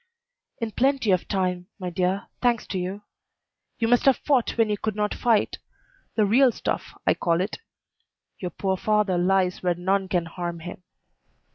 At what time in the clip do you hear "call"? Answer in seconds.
7.13-7.39